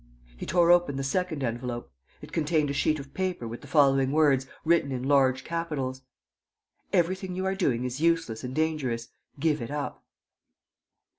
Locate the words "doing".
7.53-7.83